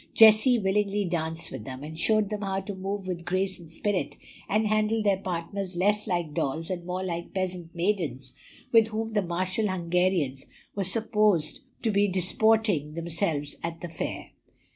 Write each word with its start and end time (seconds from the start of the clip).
Jessie 0.15 0.57
willingly 0.57 1.05
danced 1.05 1.51
with 1.51 1.63
them, 1.63 1.83
and 1.83 1.99
showed 1.99 2.31
them 2.31 2.41
how 2.41 2.61
to 2.61 2.73
move 2.73 3.05
with 3.07 3.23
grace 3.23 3.59
and 3.59 3.69
spirit, 3.69 4.17
and 4.49 4.65
handle 4.65 5.03
their 5.03 5.17
partners 5.19 5.75
less 5.75 6.07
like 6.07 6.33
dolls 6.33 6.71
and 6.71 6.87
more 6.87 7.03
like 7.03 7.35
peasant 7.35 7.75
maidens 7.75 8.33
with 8.71 8.87
whom 8.87 9.13
the 9.13 9.21
martial 9.21 9.67
Hungarians 9.67 10.47
were 10.75 10.83
supposed 10.85 11.59
to 11.83 11.91
be 11.91 12.07
disporting 12.07 12.95
themselves 12.95 13.57
at 13.61 13.81
the 13.81 13.89
fair. 13.89 14.31